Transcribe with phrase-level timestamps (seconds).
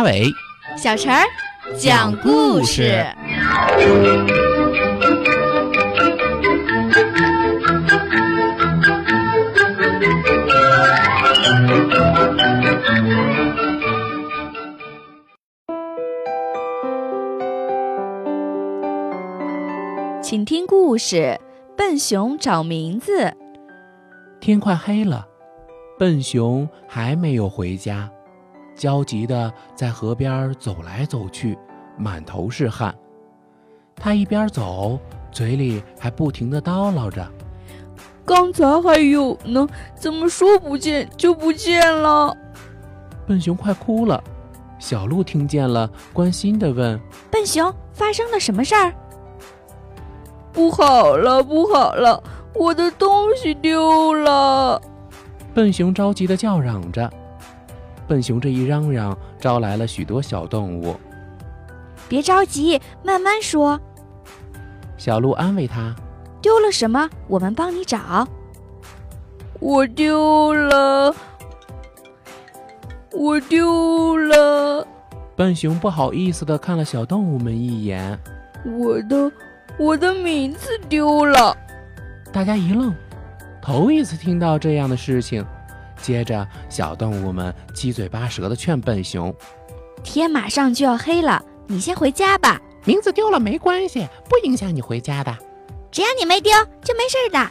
[0.00, 0.32] 阿伟，
[0.78, 1.22] 小陈儿
[1.76, 3.04] 讲故事。
[20.22, 21.38] 请听故事：
[21.76, 23.34] 笨熊找名字。
[24.40, 25.26] 天快黑了，
[25.98, 28.10] 笨熊还没有回家，
[28.80, 31.58] 焦急地在河边走来走去，
[31.98, 32.94] 满头是汗。
[33.94, 34.98] 他一边走，
[35.30, 37.30] 嘴里还不停地叨唠着
[38.24, 42.34] ：“刚才还有呢，怎么说不见就不见了？”
[43.28, 44.24] 笨熊快哭了。
[44.78, 46.98] 小鹿听见了，关心地问
[47.30, 48.94] ：“笨熊，发生了什么事儿？”
[50.54, 52.22] 不好了，不好了！
[52.54, 54.80] 我的东西丢了！
[55.52, 57.12] 笨熊着急的叫嚷着。
[58.10, 60.96] 笨熊这一嚷嚷，招来了许多小动物。
[62.08, 63.80] 别着急，慢慢说。
[64.96, 65.94] 小鹿安慰他
[66.42, 67.08] ：“丢了什么？
[67.28, 68.26] 我们帮你找。”
[69.60, 71.14] 我丢了，
[73.12, 74.84] 我丢了。
[75.36, 78.18] 笨熊不好意思的看了小动物们一眼。
[78.64, 79.30] 我的。
[79.78, 81.56] 我的名字丢了，
[82.32, 82.92] 大家一愣，
[83.62, 85.46] 头一次听到这样的事情。
[86.02, 89.34] 接着，小动物们七嘴八舌地劝笨熊
[90.02, 92.60] ：“天马上就要黑了，你先回家吧。
[92.84, 95.36] 名字丢了没关系，不影响你回家的。
[95.90, 97.50] 只要你没丢，就没事的。”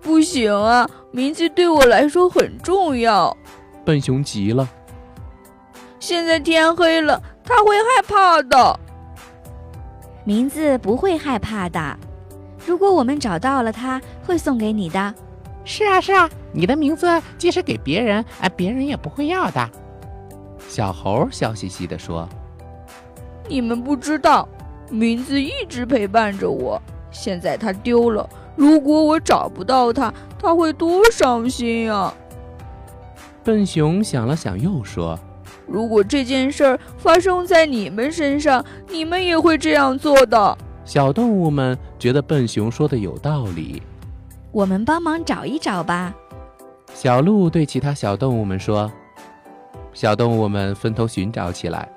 [0.00, 3.36] 不行啊，名字对我来说很重要。
[3.84, 4.68] 笨熊急了
[5.98, 8.78] ：“现在天黑了，他会害怕的。”
[10.24, 11.98] 名字不会害怕的，
[12.66, 15.14] 如果我们找到了，他会送给你的。
[15.64, 19.70] 是啊，是啊，你的名字即使给别人，哎，别人也不会要的。
[20.66, 22.28] 小猴笑嘻嘻地说
[23.48, 24.48] ：“你们不知道，
[24.90, 32.12] 名字一直陪伴着我，现在它丢了，如果我找不到它，它会多伤心呀。”
[33.44, 35.18] 笨熊想了想，又说。
[35.66, 40.58] 如果这件事儿发生在你们身上，你们也会这样做的。
[40.84, 43.82] 小动物们觉得笨熊说的有道理，
[44.50, 46.14] 我们帮忙找一找吧。
[46.94, 48.90] 小鹿对其他小动物们说。
[49.92, 51.88] 小动物们分头寻找起来，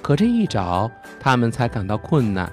[0.00, 0.90] 可这一找，
[1.20, 2.50] 他们才感到困难。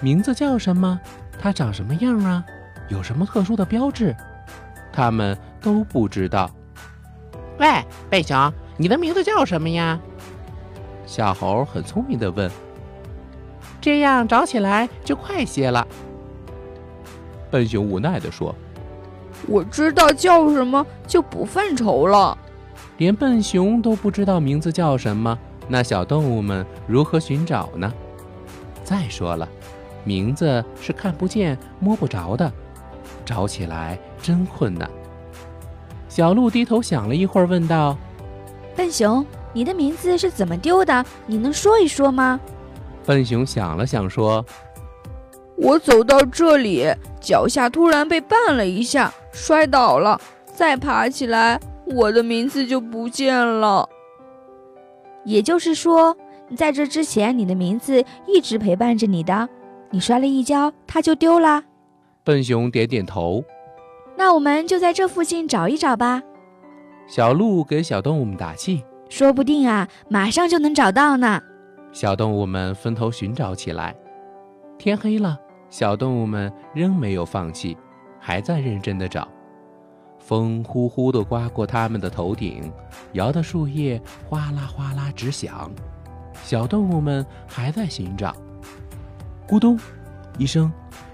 [0.00, 0.98] 名字叫什么？
[1.38, 2.44] 它长什么样啊？
[2.88, 4.16] 有什么特殊的标志？
[4.92, 6.50] 他们都不知道。
[7.58, 8.52] 喂，笨熊。
[8.76, 9.98] 你的名字叫什么呀？
[11.06, 12.50] 小猴很聪明的问。
[13.80, 15.86] 这样找起来就快些了。
[17.50, 18.52] 笨熊无奈的说
[19.46, 22.36] ：“我知道叫什么，就不犯愁了。”
[22.98, 27.92] 连笨熊都不知道名字叫什么，那小动物们如何寻找呢？
[28.84, 29.48] 再说了，
[30.04, 32.50] 名字是看不见、摸不着的，
[33.24, 34.88] 找起来真困难。
[36.08, 37.98] 小鹿低头想了一会儿，问道。
[38.74, 41.04] 笨熊，你的名字是怎么丢的？
[41.26, 42.40] 你能说一说吗？
[43.04, 44.44] 笨熊想了想，说
[45.56, 46.86] ：“我走到这里，
[47.20, 50.20] 脚下突然被绊了一下，摔倒了。
[50.46, 53.88] 再爬起来，我的名字就不见了。
[55.24, 56.16] 也就是说，
[56.56, 59.48] 在这之前，你的名字一直陪伴着你的。
[59.90, 61.64] 你摔了一跤，它就丢了。”
[62.22, 63.42] 笨熊点点头。
[64.16, 66.22] 那我们就在这附近找一找吧。
[67.06, 71.40] 小鹿给小动物们打气，说不定啊，马上就能找到呢。
[71.92, 73.94] 小动物们分头寻找起来。
[74.78, 75.38] 天黑了，
[75.68, 77.76] 小动物们仍没有放弃，
[78.20, 79.26] 还在认真的找。
[80.18, 82.72] 风呼呼地刮过它们的头顶，
[83.12, 85.70] 摇的树叶哗啦哗啦直响。
[86.42, 88.34] 小动物们还在寻找。
[89.46, 89.78] 咕咚
[90.38, 90.72] 一声，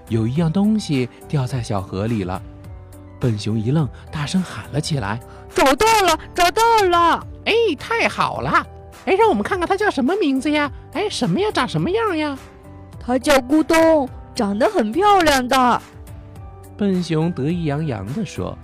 [0.09, 2.41] 有一样东西掉在小河里了。
[3.19, 5.19] 笨熊一愣，大声喊了起来。
[5.49, 7.25] 找到了，找到了！
[7.45, 8.65] 哎，太好了！
[9.05, 10.71] 哎，让我们看看它叫什么名字呀？
[10.93, 11.49] 哎，什么呀？
[11.53, 12.37] 长什么样呀？
[12.99, 15.81] 它叫咕咚，长得很漂亮的。
[16.77, 18.57] 笨熊得意洋洋地说：“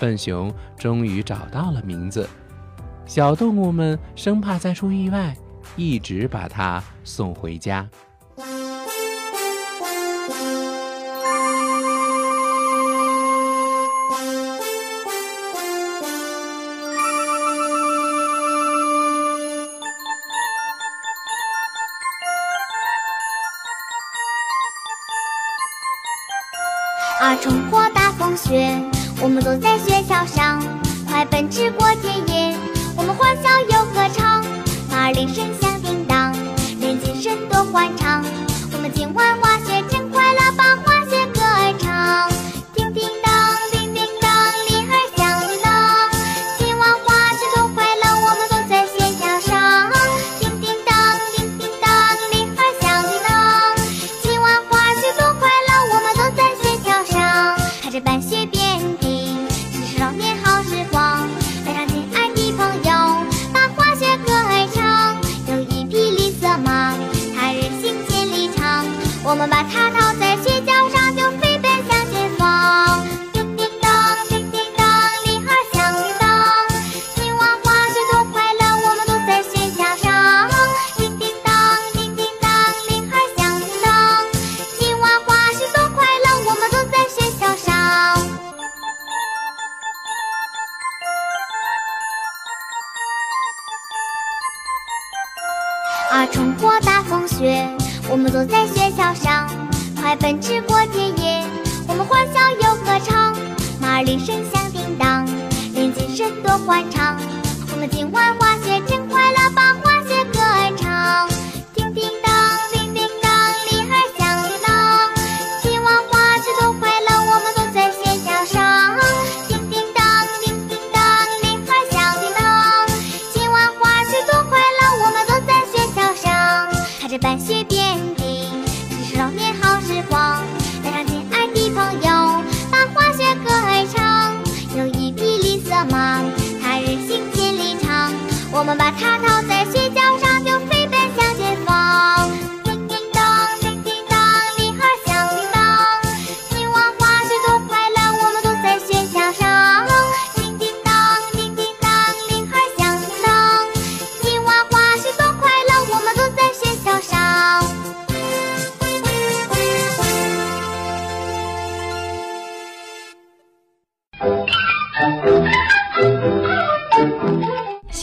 [0.00, 2.28] 笨熊终于找到了名字。”
[3.06, 5.36] 小动物们生怕再出意外，
[5.76, 7.86] 一直把它送回家。
[27.20, 28.76] 啊，冲破大风雪，
[29.20, 30.60] 我们坐在雪橇上，
[31.08, 32.56] 快奔驰过田野。
[32.96, 34.44] 我们欢笑又歌唱，
[34.90, 36.32] 马儿铃声响叮当，
[36.80, 38.22] 人精神多欢畅。
[38.72, 39.53] 我们今晚玩。
[70.18, 74.86] 在雪橇上就飞奔向前方，叮叮当，叮叮当，
[75.24, 76.24] 铃儿响叮当。
[77.14, 80.48] 今晚滑雪多快乐，我们坐在雪橇上。
[80.96, 81.52] 叮叮当，
[81.92, 82.50] 叮叮当，
[82.88, 84.24] 铃儿响叮当。
[84.78, 87.74] 今晚滑雪多快乐，我们坐在雪橇上。
[96.10, 97.68] 啊，冲破大风雪，
[98.08, 99.43] 我们坐在雪橇上。
[100.20, 101.44] 奔驰过田野，
[101.88, 103.36] 我们欢笑又歌唱，
[103.80, 105.26] 马儿铃声响叮当，
[105.74, 107.18] 人间声多欢畅，
[107.72, 108.13] 我们听。